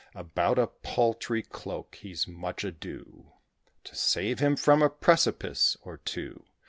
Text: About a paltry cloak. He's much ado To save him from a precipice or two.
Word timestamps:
About 0.15 0.57
a 0.57 0.65
paltry 0.65 1.43
cloak. 1.43 1.93
He's 2.01 2.27
much 2.27 2.63
ado 2.63 3.33
To 3.83 3.93
save 3.95 4.39
him 4.39 4.55
from 4.55 4.81
a 4.81 4.89
precipice 4.89 5.77
or 5.83 5.97
two. 5.97 6.43